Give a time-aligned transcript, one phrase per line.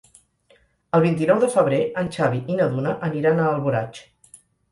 [0.99, 4.01] El vint-i-nou de febrer en Xavi i na Duna aniran a Alboraig.